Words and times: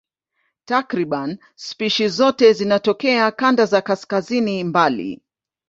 Takriban 0.65 1.35
spishi 1.55 2.07
zote 2.07 2.53
zinatokea 2.53 3.31
kanda 3.31 3.65
za 3.65 3.81
kaskazini 3.81 4.63
mbali. 4.63 5.21